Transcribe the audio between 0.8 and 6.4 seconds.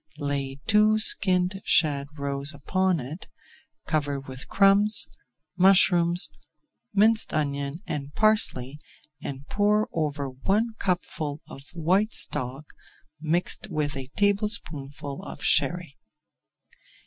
skinned shad roes upon it, cover with crumbs, mushrooms,